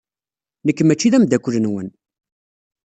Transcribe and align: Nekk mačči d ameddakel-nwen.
Nekk 0.65 0.79
mačči 0.83 1.11
d 1.11 1.13
ameddakel-nwen. 1.17 1.89